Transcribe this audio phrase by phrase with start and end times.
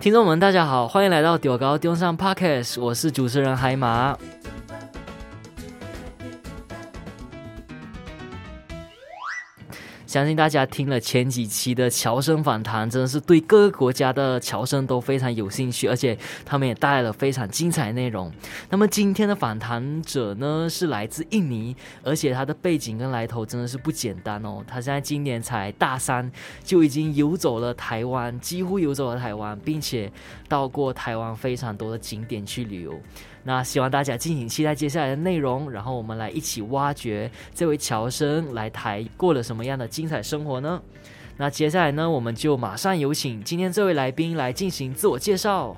[0.00, 4.16] 听众们，大家好，欢迎来到屌高丢上 Podcast，我是主持人海马。
[10.08, 16.16] 相信大家听了前几期的侨生访谈，真的是对各个国家的侨生都非常有兴趣，而且
[16.46, 18.32] 他们也带来了非常精彩的内容。
[18.70, 24.64] 那么今天的访谈者呢，是来自印尼，而且他的背景跟来头真的是不简单哦。
[24.66, 26.32] 他现在今年才大三，
[26.64, 30.10] 就已经游走了台湾，几乎游走了台湾，并且
[30.48, 32.98] 到过台湾非常多的景点去旅游。
[33.48, 40.78] 那希望大家敬请期待接下来的内容，然后我们来一起挖掘这位乔生来台过了什么样的精彩生活呢？
[41.38, 45.74] 那接下来呢，我们就马上有请今天这位来宾来进行自我介绍。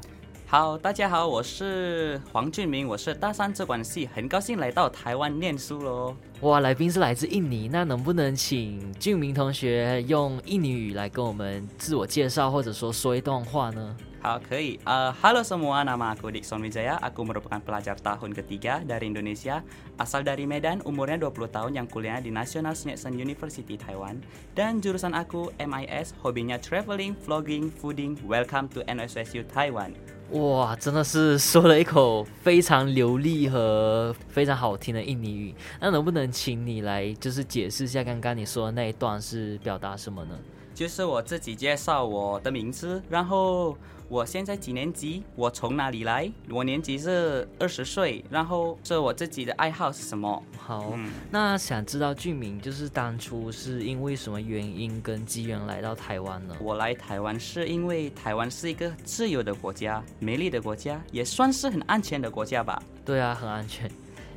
[0.48, 6.16] 好，大家好，我是黄俊明，我是大三资管系，很高兴来到台湾念书喽。
[6.40, 13.96] 哇，来宾是来自印尼，那能不能请俊明同学用印尼语来跟我们自我介绍，或者说说一段话呢？
[14.22, 14.78] 好，可以。
[14.84, 17.00] Uh, halo semua, nama aku Dixon Wijaya.
[17.00, 19.64] Aku merupakan pelajar tahun ketiga dari Indonesia,
[19.96, 24.20] asal dari Medan, umurnya 20 tahun, yang kuliah di National Sun Yat-sen University Taiwan.
[24.52, 28.20] Dan jurusan aku MIS, hobinya traveling, vlogging, fooding.
[28.28, 29.96] Welcome to NSSU Taiwan.
[30.36, 35.54] 哇，真的是说了一口非常流利和非常好听的印尼语。
[35.80, 40.38] 那能不能请你来，就是解释一下刚刚你说的那一段是表达什么呢？
[40.80, 43.76] 就是我自己介绍我的名字，然后。
[44.08, 45.22] 我现在几年级？
[45.36, 46.28] 我从哪里来？
[46.48, 48.24] 我年纪是二十岁。
[48.28, 50.42] 然后是我自己的爱好是什么？
[50.58, 56.56] 好，嗯、那想知道俊明就是当初是因为什么原因跟机缘来到台湾呢？
[56.60, 62.82] 我来台湾是因为台湾是一个自由的国家，美丽的国家，也算是很安全的国家吧？
[63.04, 63.88] 对啊，很安全。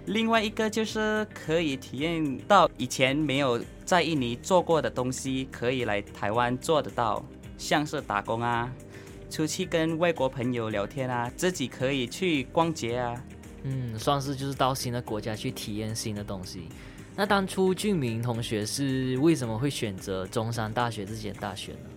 [0.05, 7.23] 另外一个就是可以体验到以前没有在印尼做过的东西，可以来台湾做得到，
[7.57, 8.71] 像是打工啊。
[9.29, 13.23] 出去跟外国朋友聊天啊，自己可以去逛街啊，
[13.63, 16.67] 嗯，算是就是到新的国家去体验新的东西。
[17.15, 21.89] 那当初俊明同学是为什么会选择中山大学这间大学呢？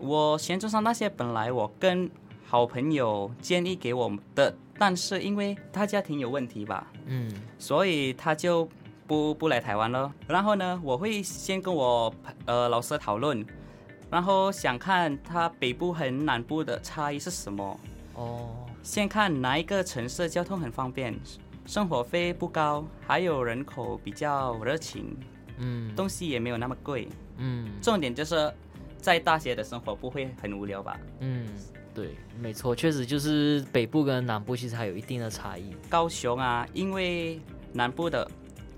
[0.00, 2.10] 我选中山大学本来我跟
[2.44, 8.68] 好朋友建议给我的，但是因为他家庭有问题吧，嗯，所以他就
[9.06, 10.12] 不不来台湾了。
[10.26, 12.14] 然后呢，我会先跟我
[12.46, 13.44] 呃老师讨论。
[14.10, 17.80] 然后想看他北部和南部的差异是什么？
[18.14, 21.18] 哦，先看哪一个城市交通很方便，
[21.66, 25.16] 生活费不高，还有人口比较热情，
[25.56, 28.52] 嗯，东西也没有那么贵，嗯，重点就是
[28.98, 30.96] 在大学的生活不会很无聊吧？
[31.18, 31.48] 嗯，
[31.94, 35.74] 对，没错，确实就是北部跟南部其实还有一定的差异。
[35.88, 37.40] 高雄啊，因为
[37.72, 38.28] 南部的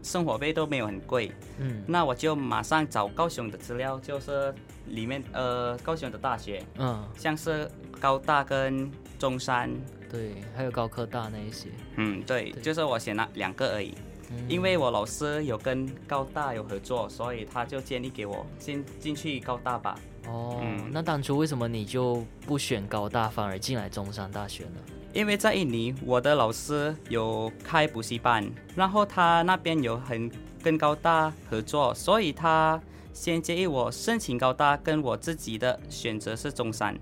[0.03, 4.55] 生活费都没有很贵，嗯，那我就马上找高雄的资料，就是。
[4.91, 7.69] 里面呃，高雄的大学，嗯，像是
[7.99, 8.89] 高大跟
[9.19, 9.69] 中山，
[10.09, 13.93] 对，还有高科大那一些，嗯，对，对就是我选了两个而已，
[14.31, 19.99] 嗯，因为我老师有跟高大有合作，所以他就建议给我先进去高大吧。
[20.27, 24.81] 哦，嗯，那当初为什么你就不选高大，反而进来中山大学呢？
[25.13, 28.45] 因为在印尼，我的老师有开补习班，
[28.75, 30.31] 然后他那边有很
[30.63, 32.81] 跟高大合作，所以他。
[33.13, 36.95] 先建议我申请高大，跟我自己的选择是中山，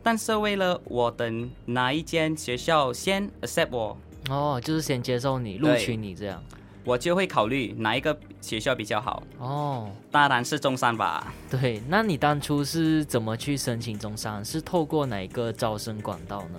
[0.00, 6.40] 但是为了我等哪一间学校先 accept 我，哦，就是先接受你录取你这样，
[6.84, 9.22] 我就会考虑哪一个学校比较好。
[9.38, 11.32] 哦，当然是中山吧。
[11.50, 14.44] 对，那你当初是怎么去申请中山？
[14.44, 16.58] 是透过哪一个招生管道呢？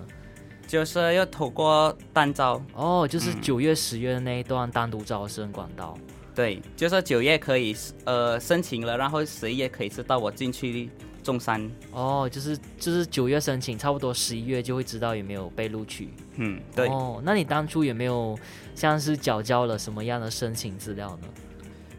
[0.66, 2.62] 就是要透过单招。
[2.74, 5.98] 哦，就是九月、十月的那一段单独招生管道。
[6.34, 10.88] 对，就是九月可以呃申请了，然后十一月可以知道我进去
[11.22, 11.70] 中三。
[11.92, 16.12] 哦，就是就是九月申请，差不多十一月就会知道有没有被录取。
[16.36, 16.88] 嗯，对。
[16.88, 18.38] 哦，那你当初有没有
[18.74, 21.28] 像是缴交了什么样的申请资料呢？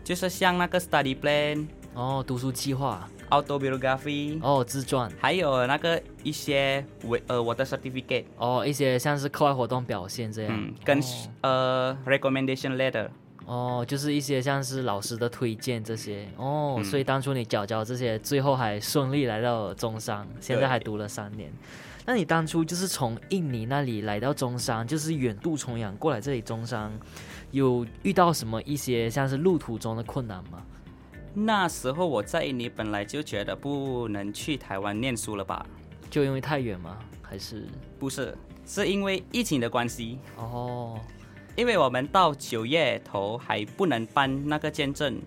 [0.03, 11.03] 就是像那个 study plan，哦，读书计划，autobiography，哦，自传，还有那个一些我呃我的 certificate，哦，一些像是课外活动表现这样，嗯，跟、哦、
[11.41, 13.07] 呃 recommendation letter。
[13.45, 21.51] 哦，就是一些像是老师的推荐这些哦，嗯、所以当初你缴交这些，最后还顺利来到中山，现在还读了三年。
[22.05, 26.91] 那你当初就是从印尼那里来到中山，就是远渡重洋过来这里中山，
[27.51, 30.61] 有遇到什么一些像是路途中的困难吗？
[31.33, 35.65] 那时候我在印尼本来就觉得不能去台湾念书了吧？
[36.09, 36.99] 就因为太远吗？
[37.21, 37.67] 还是
[37.97, 38.37] 不是？
[38.65, 40.99] 是因为疫情的关系哦。
[41.55, 45.21] 因为我们到九月头还不能办那个签证，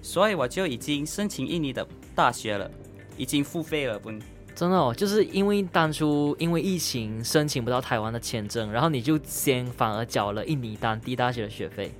[0.00, 2.70] 所以我就已经申请印尼的大学了，
[3.16, 4.10] 已经付费了，不？
[4.54, 11.90] 真的哦，就是因为当初因为疫情申请不到台湾的签证，然后你就先反而缴了印尼当地大学的学费。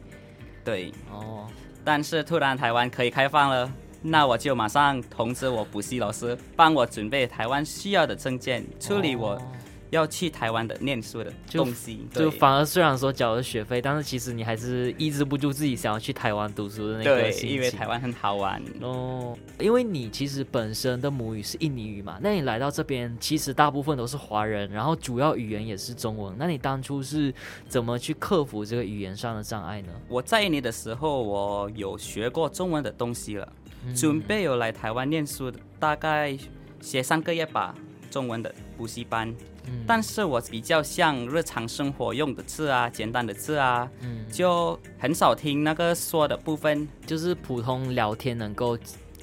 [0.64, 1.46] 对，哦，
[1.84, 3.72] 但是突然台湾可以开放了，
[4.02, 9.32] 那我就马上通知我补习老师，帮我准备台湾需要的证件，处理我。
[9.32, 9.42] 哦
[9.92, 17.48] 要去台湾的念书的东西，就，就反而虽然说缴了学费，但是其实你还是抑制不住自己想要去台湾读书的那个心情。
[17.50, 19.36] 对，因为台湾很好玩哦。
[19.58, 26.34] 因为你其实本身的母语是印尼语嘛，那你来到这边，其实大部分都是华人，然后主要语言也是中文。
[26.38, 27.32] 那你当初是
[27.68, 29.92] 怎么去克服这个语言上的障碍呢？
[30.08, 33.52] 我在印尼的时候，我有学过中文的东西了，
[33.84, 36.34] 嗯、准备有来台湾念书的，大概
[36.80, 37.74] 学三个月吧，
[38.12, 39.34] 中文的补习班。
[39.66, 48.76] 嗯、但是我比较像日常生活用的字啊，简单的字啊，嗯，就很少听那个说的部分，就是普通聊天能够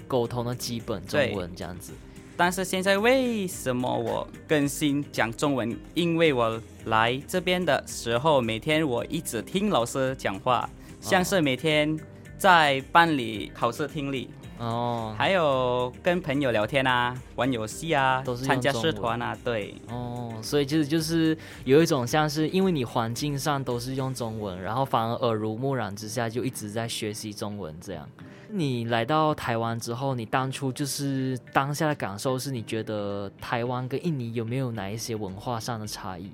[0.08, 1.94] 沟通的基本中文这样子。
[2.36, 5.78] 但是现在为什么我更新讲中文？
[5.94, 10.70] 因为我来这边的时候，每天我一直听老师讲话，
[11.02, 12.00] 像是每天
[12.38, 14.30] 在班里考试听力。
[14.60, 19.74] 哦，还有跟朋友聊天啊，玩游戏啊，都是参加社团啊，对。
[19.90, 28.06] 哦，所以其实就是有一种像是因为你环境上都是用中文，然后反而耳濡目染之下就一直在学习中文这样。
[28.50, 36.30] 你来到台湾之后，你当初就是当下的感受是你觉得台湾跟印尼有没有哪一些文化上的差异？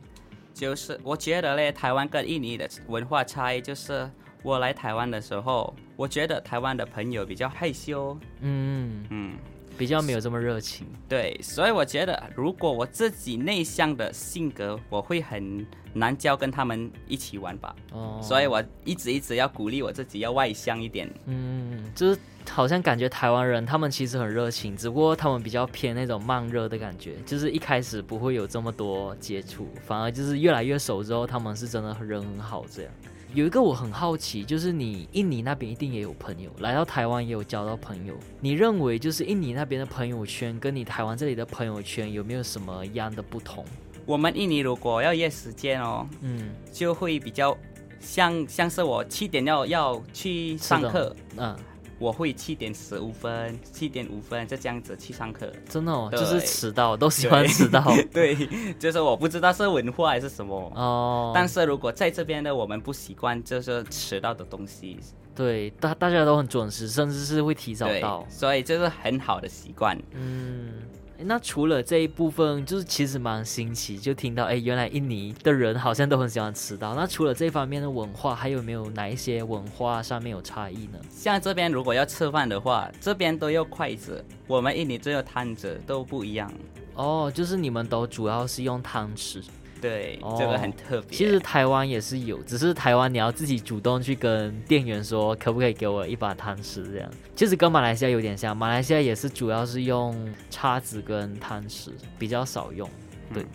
[0.52, 4.10] 就是我觉得嘞，台湾跟印尼的文化差异就是。
[4.46, 9.34] 我来台湾的时候，我觉得台湾的朋友比较害羞，嗯嗯，
[9.76, 10.86] 比较没有这么热情。
[11.10, 17.76] 对，所以我觉得如果我自己内向的性格，我会很难交跟他们一起玩吧。
[17.92, 21.10] 哦，所以我一直一直要鼓励我自己要外向一点。
[21.26, 32.92] 嗯，就是好像感觉台湾人他们其实很热情，只不过他们比较偏那种慢热的感觉，就是一开始不会有这么多接触，反而就是越来越熟之后，他们是真的人很好这样。
[33.34, 38.14] 有一个我很好奇，就是你印尼那边一定也有朋友，来到台湾也有交到朋友。
[38.40, 43.66] 你认为就是印尼那边的朋友圈跟你台湾这里的朋友圈有没有什么样的不同？
[44.06, 47.58] 我们印尼如果要约时间哦，嗯，就会比较
[48.00, 51.56] 像像是我七点要要去上课，嗯。
[51.98, 55.52] 我会七点十五分，七点五分就这样子去上课。
[55.70, 57.84] 真的哦，就是迟到，都喜欢迟到。
[58.12, 58.36] 对，
[58.78, 61.32] 就是我不知道是文化还是什么哦。
[61.34, 65.00] 但是如果在这边呢，我们不习惯就是迟到的东西。
[65.34, 69.98] 对，大大家都很准时，甚至是会提早到，所以这是很好的习惯。
[70.12, 70.74] 嗯。
[71.20, 76.94] 那除了这一部分，就是其实蛮新奇，就听到哎，原来印尼的人好像都很喜欢吃到。
[76.94, 81.00] 那除了这方面的文化，还有没有哪一些文化上面有差异呢？
[81.10, 86.52] 像这边如果要吃饭的话，这边都用筷子，我们印尼只有汤匙，都不一样。
[86.96, 89.44] 哦，就是你们都主要是用汤匙。
[89.86, 91.16] 对，哦、这个很特别。
[91.16, 97.10] 其实台湾也是有，只是台湾你要自己主动去跟店员说，可不可以给我一把汤匙这样。
[97.36, 102.90] 其实跟马来西亚有点像，马来西亚也是主要是用叉子跟汤匙，比较少用。
[103.32, 103.44] 对。
[103.44, 103.48] 嗯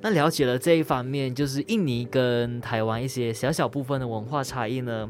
[0.00, 5.08] 那了解了这一方面，就是印尼跟台湾一些小小部分的文化差异呢。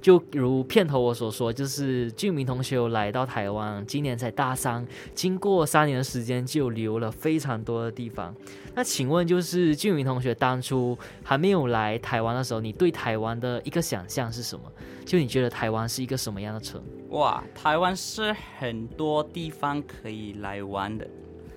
[0.00, 8.34] 就如片头我所说，就是俊明同学有来到台湾，今年才大三，经过三年的时间就旅游了非常多的地方。
[8.74, 14.64] 那请问，就是俊明同学当初还没有来台湾的时候，你对台湾的一个想象是什么？
[15.04, 16.82] 就你觉得台湾是一个什么样的城？
[17.10, 21.06] 哇，台湾是很多地方可以来玩的。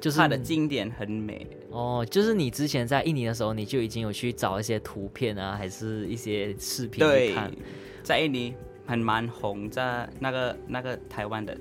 [0.02, 7.52] 就是它的景点很美哦，就是你之前在印尼的时候，你就已经有去找一些图片啊，还是一些视频去看。
[8.04, 8.54] 在印尼
[8.86, 11.58] 很蛮红，在那个那个台湾的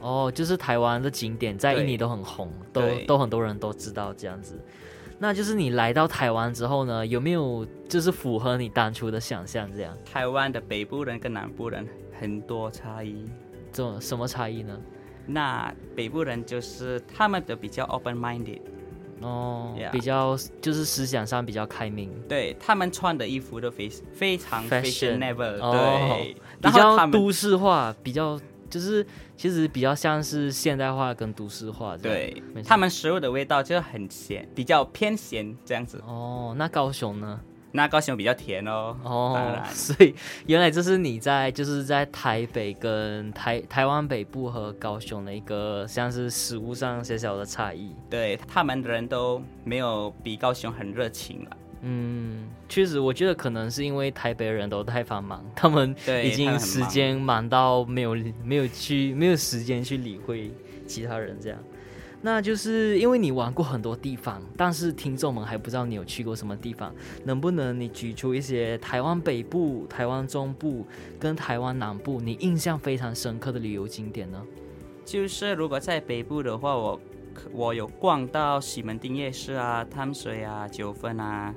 [0.00, 4.58] 哦，就是台湾的景点在印尼都很红，都都很多人都知道这样子。
[5.18, 9.96] 那就是你来到台湾之后呢，有没有就是符合你当初的想象这样？
[10.04, 11.86] 台湾的北部人跟南部人
[12.18, 13.24] 很多差异，
[13.72, 14.76] 这种什么差异呢？
[15.24, 18.60] 那北部人就是他们的比较 open minded，
[19.20, 19.90] 哦，yeah.
[19.90, 29.06] 比较就是思想上比较开明，对他们穿的衣服都非非常 fashionable，哦，对，比较都市化，比较就是
[29.36, 36.02] 其实比较像是现代化跟都市化，对，他们食物的味道就很咸，比较偏咸这样子。
[36.06, 37.40] 哦，那高雄呢？
[37.76, 40.14] 那高雄比较甜哦，哦，所以
[40.46, 47.94] 原来这是你在就是在台北跟台台湾北部和高雄的一个像是食物上小小的差异。
[48.10, 51.56] 对，他们的人都没有比高雄很热情了。
[51.82, 60.50] 嗯，确实，我觉得可能是因为台北人都太繁忙，他们已经时间忙到没有没有去没有时间去理会
[60.86, 61.58] 其他人这样。
[62.26, 66.92] 那就是因为你玩过很多地方，但是听众们还不知道你有去过什么地方，
[67.22, 70.84] 能不能你举出一些台湾北部、台湾中部
[71.20, 74.42] 跟台湾南部你印象非常深刻的旅游景点呢？
[75.04, 77.00] 就是如果在北部的话，我
[77.52, 81.54] 我有逛到西门町夜市啊、淡水啊、九份啊。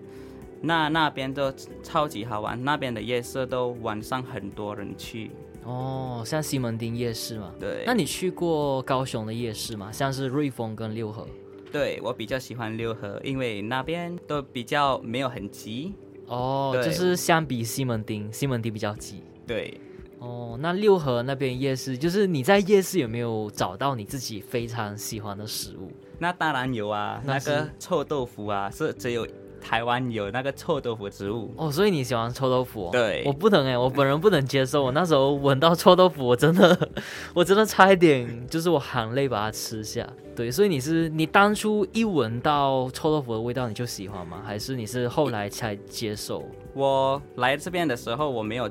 [0.62, 5.32] 那那边都超级好玩，那边的夜市都晚上很多人去
[5.64, 7.54] 哦，像西门町夜市嘛。
[7.60, 9.92] 对，那你去过高雄的夜市吗？
[9.92, 11.28] 像是瑞丰跟六合。
[11.72, 15.94] 对，我比较喜欢六合，因为那边都比较没有很急。
[16.28, 19.24] 哦，就是相比西门町，西门町比较挤。
[19.46, 19.80] 对。
[20.18, 25.92] 哦，那六合那边夜市，就是你在夜市有没有找到你自己非常喜欢的食物？
[26.18, 29.28] 那当然有啊，那，那个臭豆腐啊，是只有。
[29.60, 32.90] 台湾有那个臭豆腐植物哦，所以你喜欢臭豆腐哦？
[32.92, 34.84] 对，我不能哎，我本人不能接受。
[34.84, 36.90] 我那时候闻到臭豆腐，我真的，
[37.36, 40.08] 我真的差一点，就是我含泪把它吃下。
[40.36, 44.42] 对，所以你是你当初一闻到臭豆腐的味道你就喜欢吗？
[44.46, 46.44] 还是你是后来才接受？
[46.74, 48.70] 我来这边的时候我没有。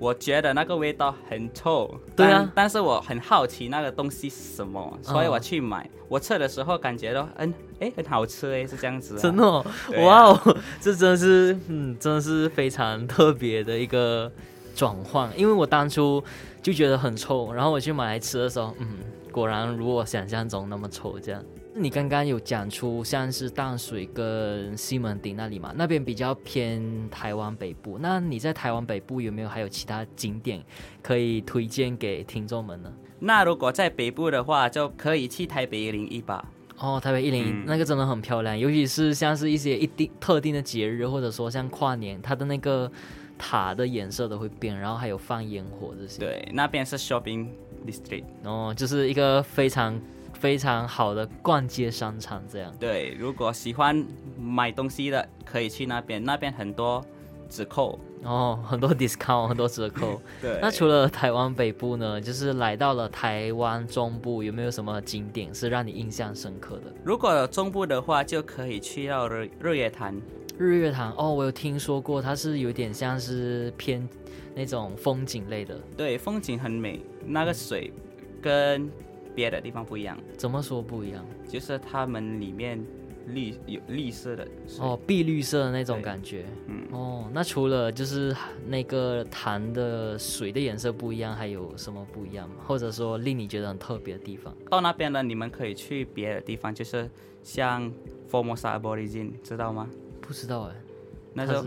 [0.00, 5.84] 我觉得那个味道很臭，对啊，但是我很好奇那个东西是什么，所以我去买。
[5.84, 9.20] 哦、我吃的时候感觉到，嗯，哎，很好吃哎，是这样子、啊。
[9.20, 9.62] 真的、哦，
[9.94, 14.32] 啊、哇哦， 这真的是，嗯，真的是非常特别的一个
[14.74, 15.30] 转换。
[15.38, 16.24] 因为我当初
[16.62, 18.96] 就觉得很臭，然后我去买来吃的时候，嗯，
[19.30, 21.44] 果然如我想象中那么臭，这样。
[21.72, 27.96] 你刚刚有讲出像是淡水跟西门町那里嘛，那边比较偏台湾北部。
[28.00, 30.60] 那你在台湾北部有没有还有其他景点
[31.00, 32.92] 可以推荐给听众们呢？
[33.20, 36.44] 那如果在北部的话，就可以去台北一零一吧。
[36.78, 42.90] 哦，台北一零一那个真的很漂亮，尤其是像是一些一定特定的节日，或者说像跨年，它的那个
[43.38, 46.18] 塔的颜色都会变，然后还有放烟火这些。
[46.18, 47.46] 对，那边是 shopping
[47.86, 50.00] district，哦，就是一个非常。
[50.40, 52.74] 非常好的逛街商场，这样。
[52.80, 54.04] 对，如果喜欢
[54.38, 57.04] 买东西的，可以去那边，那边很多
[57.50, 60.18] 折扣哦，很多 discount，很多折扣。
[60.40, 60.58] 对。
[60.62, 66.90] 那除了台湾北部呢，就是来到了台湾中部，有没有什么景点是让你印象深刻的？
[67.04, 70.18] 如果中部的话，就可以去到日日月潭。
[70.56, 74.08] 日月潭哦，我有听说过，它是有点像是偏
[74.54, 75.78] 那种风景类的。
[75.98, 77.92] 对，风景很美，那个水
[78.40, 78.90] 跟。
[79.40, 81.24] 别的地方不一样，怎么说不一样？
[81.48, 82.78] 就是他们里面
[83.28, 84.46] 绿有绿色的
[84.78, 86.44] 哦，碧绿色的那种感觉。
[86.66, 92.56] 嗯哦，那除了就是那个潭的水的颜色不一样，还有什么不一样吗？
[92.66, 94.54] 或者说令你觉得很特别的地方？
[94.68, 97.08] 到那边呢，你们可以去别的地方，就是
[97.42, 97.90] 像
[98.30, 99.88] Formosa Aborigine，知道吗？
[100.20, 100.74] 不知道哎，
[101.32, 101.64] 那就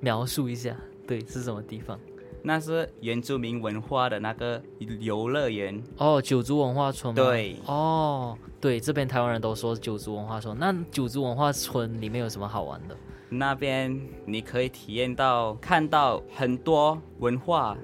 [0.00, 0.76] 描述一下，
[1.06, 1.98] 对，是什么地方？
[2.42, 4.60] 那是原住民文化的那个
[5.00, 7.14] 游乐园哦，九族文化村。
[7.14, 10.56] 对，哦，对，这边台湾人都说九族文化村。
[10.58, 12.96] 那九族文化村里面有什么好玩的？
[13.28, 17.76] 那边你可以体验到看到很多文化，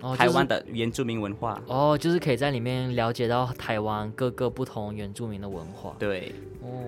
[0.00, 1.60] 哦就是、台湾的原住民文化。
[1.66, 5.94] 哦，就是可以在里面了解到台湾各个不同原住民的文化。
[5.98, 6.84] 对，哦，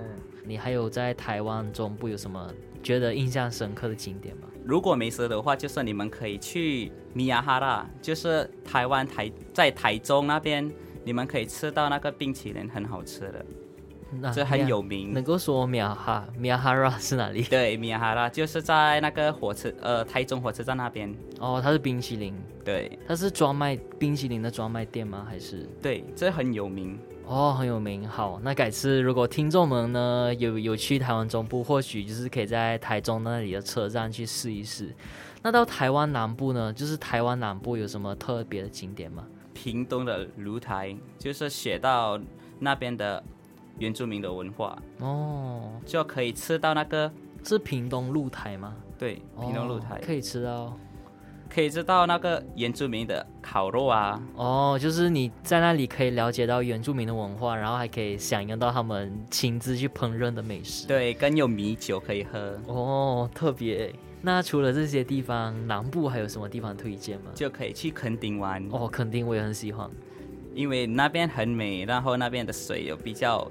[0.47, 2.51] 你还有在台湾中部有什么
[2.83, 4.45] 觉得印象深刻的景点吗？
[4.69, 10.71] 如果没事的话，就是你们可以去米亚哈拉，就是台湾台在台中那边，
[11.05, 13.43] 你们可以吃到那个冰淇淋，很好吃的，
[14.35, 15.13] 这很有名。
[15.13, 17.43] 能够说米亚哈米亚哈拉 是哪里？
[17.43, 21.15] 对，米亚哈拉就是在那个火车呃台中火车站那边。
[21.41, 22.35] 哦，它是冰淇淋。
[22.65, 25.27] 对，它是专卖冰淇淋的专卖店吗？
[25.29, 25.69] 还是？
[25.81, 26.99] 对，这很有名。
[27.27, 28.09] 哦，很有名。
[28.09, 34.95] 好，那改次如果听众们呢有有去台湾中部，或许就是可以在台中那里的车站去试一试。
[35.43, 39.27] 那到台湾南部呢，就是台湾南部有什么特别的景点吗？
[39.55, 42.19] 屏东的芦台，就是写到
[42.59, 43.23] 那边的
[43.79, 47.11] 原住民的文化哦，就可以吃到那个
[47.45, 48.75] 是屏东露台吗？
[48.99, 50.77] 对，屏东露台、哦、可以吃到。
[51.51, 60.87] 可以吃到那个原住民的烤肉啊，哦，就是你在那里可以了解到原住民的文化，然后还可以享用到他们亲自去烹饪的美食。
[60.87, 62.61] 对，更有米酒可以喝。
[62.67, 63.91] 哦，特别。
[64.21, 67.31] 那除了这些地方，南部还有什么地方推荐吗？
[67.35, 68.63] 就可以去垦丁玩。
[68.71, 69.89] 哦，垦丁我也很喜欢，
[70.59, 73.49] 因为那边很美，然后那边的水又比较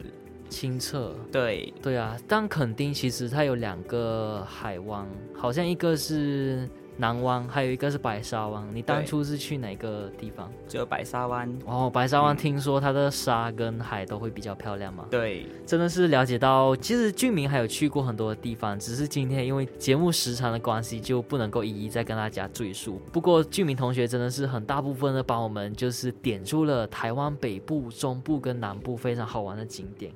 [0.49, 1.15] 清澈。
[1.31, 6.67] 对，对啊，但垦丁其实它有两个海湾，好像一个是。
[6.99, 10.51] 南湾还有一个是白沙湾，你当初是去哪个地方？
[10.67, 15.05] 只有白沙湾哦，白沙湾听说它的沙跟海都会比较漂亮嘛。
[15.11, 22.99] 对，真的是了解到，其实俊明还有去过很多的地方，只是今天因为节目时长的关系，就不能够一一再跟大家赘述。
[23.13, 30.11] 不过俊明同学真的是很大部分的帮我们就是点出了台湾北部、中部跟南部非常好玩的景点。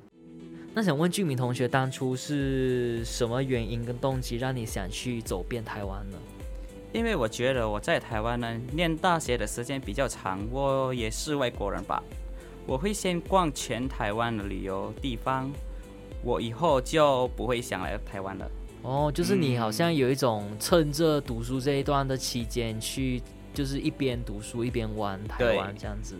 [0.74, 6.16] 那想问俊明同学，当初是什么原因跟动机让你想去走遍台湾呢？
[6.92, 12.02] 因为我觉得我在台湾呢，念大学的时间比较长，我也是外国人吧，
[12.66, 15.50] 我会先逛全台湾的旅游地方，
[16.22, 18.50] 我以后就不会想来台湾了。
[18.82, 23.22] 哦，就是你好像有一种趁着读书这一段的期间去，
[23.54, 26.16] 就是一边读书一边玩台湾这样子。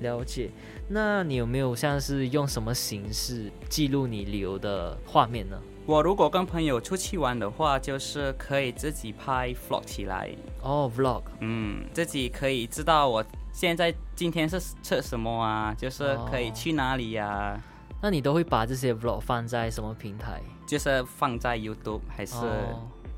[0.00, 0.50] 了解，
[0.88, 5.60] 那你有没有像是用什么形式记录你旅游的画面呢？
[5.86, 10.30] 我如果跟朋友出去玩的话，就是可以自己拍 vlog 起来。
[10.62, 13.22] 哦，vlog，嗯，自己可以知道我
[13.52, 17.60] 现在今天是吃什么啊，就是可以去哪里呀、啊。
[18.00, 20.40] 那你都会把这些 vlog 放在什么平台？
[20.66, 22.34] 就是放在 YouTube 还是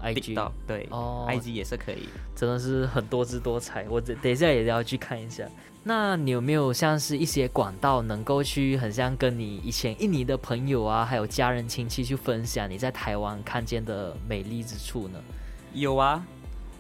[0.03, 0.39] IG？
[0.39, 2.09] 哦，对，哦，IG 也是可以。
[2.35, 5.49] 真的是很多姿多彩，我等等一下也要去看一下。
[5.83, 15.19] 那你有没有像是一些管道能够去很像跟你以前印尼的朋友啊，还有家人亲戚去分享你在台湾看见的美丽之处呢？
[15.73, 16.25] 有啊，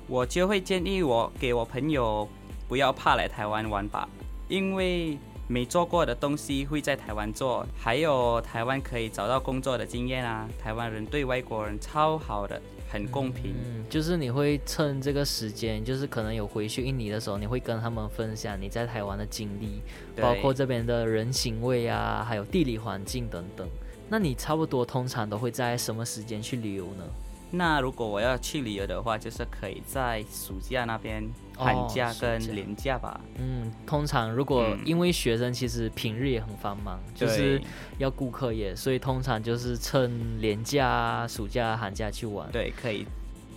[0.08, 2.28] 我就会建议我给我朋友
[2.66, 4.08] 不要怕来台湾玩吧，
[4.48, 5.16] 因为
[5.48, 12.60] 没做过的东西会在台湾做，还有台湾可以找到工作的经验啊，台湾人对外国人超好的。
[12.88, 19.82] 很公平，嗯，就是你会趁这个时间，就是可能有回去印尼的时候，你会跟他们分享你在台湾的经历，
[20.22, 23.68] 包括这边的人情味啊，还有地理环境等等。
[24.08, 27.04] 那你差不多通常都会在什么时间去旅游呢？
[27.50, 31.28] 那如果我要去旅游的话，就是可以在暑假那边。
[31.56, 33.18] 寒假跟年假吧。
[33.22, 37.60] 哦，嗯，通常如果因为学生其实平日也很繁忙，嗯、就是
[37.98, 42.46] 要顾课业，所以通常就是趁年假、暑假、寒假去玩。
[42.52, 43.06] 对，可以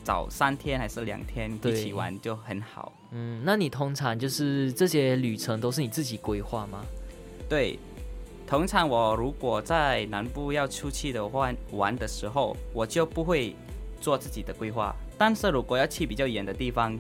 [0.04, 2.94] 早三天还是两天一起玩就很好。
[3.12, 6.82] 嗯，那你通常就是这些旅程都是你自己规划吗？
[7.50, 7.78] 对，
[8.48, 13.56] 通常我如果在南部要出去的话，玩的时候我就不会
[14.00, 16.98] 做自己的规划，但是如果要去比较远的地方。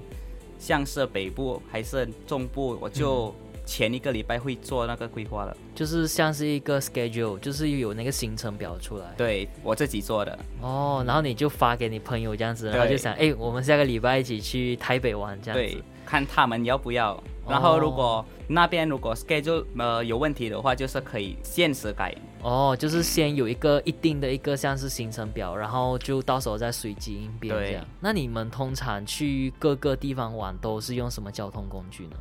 [0.59, 3.33] 像是北部还是中部，我就
[3.65, 9.05] 前一个礼拜会做那个规划了，就是像是一个 schedule，就是有那个行程表出来。
[9.17, 10.37] 对，我自己做的。
[10.61, 15.75] 哦，然后你就发给你朋友这样子，然后就想，哎，我们下个礼拜一起去台北玩这样子。
[15.75, 17.21] 对，看他们要不要。
[17.49, 22.15] 然后如果那边如果 schedule 呃有问题的话，就是可以限时改。
[22.41, 27.85] 哦，就是先有一个一定的一个像是行程表，然后就到时候再随机应变这样。
[27.99, 32.15] 那你们通常去各个地方玩都是用什么交通工具呢？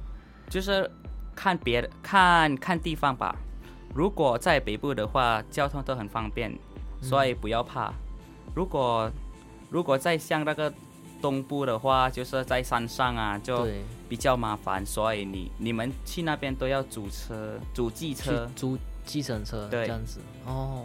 [0.51, 0.91] 就是
[1.37, 3.37] 看别的看看地方吧。
[3.95, 6.53] 如果在北部的话，交通都很方便，
[7.01, 7.89] 所以不要怕。
[7.89, 7.95] 嗯、
[8.55, 9.11] 如果
[9.71, 10.73] 如果在像那个
[11.21, 13.67] 东部的话，就是在山上啊，就
[14.09, 18.79] 比较麻烦，所以你你们去那边都要租车、租机车、租。
[19.09, 20.85] 计程车对这样子哦，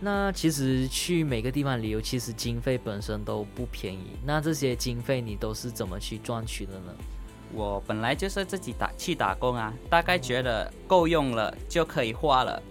[0.00, 4.16] 那其实去每个地方旅游，其实经费本身都不便宜。
[4.24, 6.94] 那这些经费你都是怎么去赚取的呢？
[7.52, 12.62] 我本来就是自己打去打工啊，大概觉得够用了就可以花了。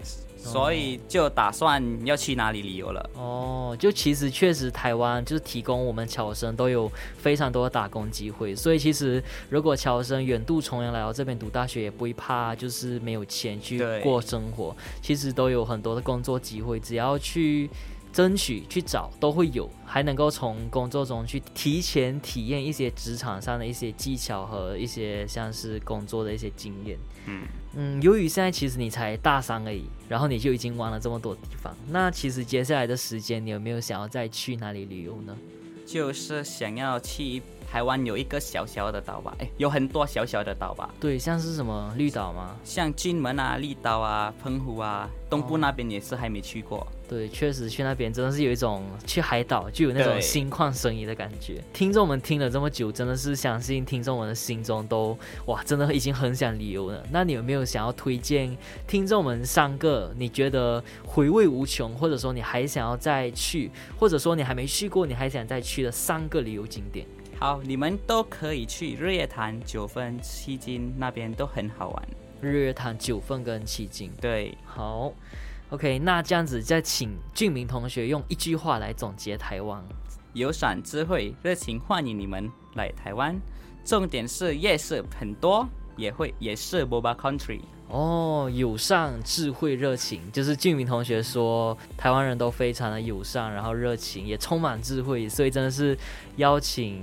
[0.42, 3.10] 所以就打算要去哪里旅游了。
[3.14, 14.76] 哦，就其实确实台湾就是提供我们侨生都有非常多的打工机会，所以其实如果侨生远渡重洋来到这边读大学，也不会怕就是没有钱去过生活。
[15.02, 17.70] 其实都有很多的工作机会，只要去。
[18.12, 26.98] 争取去找都会有，还能够从工作中去提前体验一些职场上的一些技巧和一些像是工作的一些经验。
[27.28, 27.42] 嗯
[27.76, 35.38] 嗯，由于现在其实你才大三而已，然后你就已经玩了这么多地方，那其实接下来的时间你有没有想要再去哪里旅游呢？
[35.86, 37.42] 就是想要去
[37.72, 40.90] 台湾有一个小小的岛吧，哎，有很多小小的岛吧？
[41.00, 42.56] 对，像是什么绿岛吗？
[42.64, 46.80] 像金门啊、绿岛啊、澎湖啊，东部那边也是还没去过。
[46.80, 51.60] 哦对，确实去那边真的是有一种去海岛就有那种心旷神怡的感觉。
[51.74, 57.04] 听众们听了这么久，真的是相信听众们的心中都哇，真的已经很想旅游了。
[57.12, 58.56] 那你有没有想要推荐
[58.86, 67.08] 听众们三个你觉得回味无穷，或者说你还想要再去，或者说你还没去过你还想再去的三个旅游景点？
[67.40, 72.08] 好，你们都可以去日月潭、九份、七金那边都很好玩。
[72.42, 75.14] 日月潭、九份跟七金，对，好。
[75.70, 79.82] OK，那这样子再请俊明同学用一句话来总结台湾：
[80.34, 83.40] 友善、智慧、热情，欢迎你们来台湾。
[83.86, 87.62] 重点是夜市很多，也会也是 Boba Country。
[87.88, 95.98] 哦，友善、智慧、热情，就是俊明同学说台湾人都非常的友善，然后热情，也充满智慧，所以真的是
[96.36, 97.02] 邀请。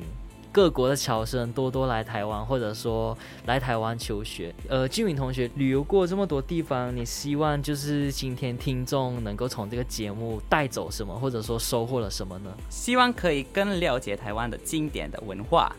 [0.56, 3.14] 各国的侨生多多来台湾，或者说
[3.44, 4.54] 来台湾求学。
[4.70, 12.50] 呃，俊敏同学旅游过这么多地方，你希望就是今天听众能够从这个节目带走什么，或者说收获了什么呢？
[12.70, 15.70] 希望可以更了解台湾的经典的文化。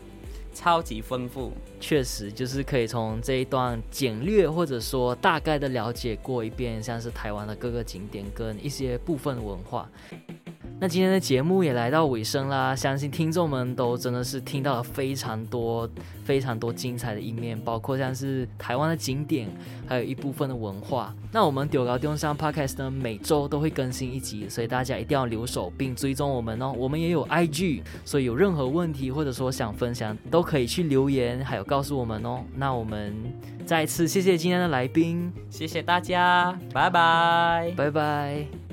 [0.54, 9.88] 超级丰富，确实就是可以从这一段简略或者说大概的了解过一遍，像是台湾的各个景点跟一些部分文化。
[10.80, 15.88] 那今天的节目也来到尾声啦，相信听众们都真的是听到了非常多、
[16.22, 19.48] 非常多精彩的一面，包括像是台湾的景点，
[19.88, 21.12] 还有一部分的文化。
[21.32, 26.72] 那我们丢高丢上 Podcast 呢，每周都会更新一集，所以大家一定要留守并追踪我们哦。
[26.76, 32.44] 我们也有 IG，所以有任何问题或者说想分享，都可以去留言，还有告诉我们哦。
[32.54, 33.16] 那我们
[33.66, 38.67] 再次谢谢今天的来宾，谢谢大家，拜拜，拜拜。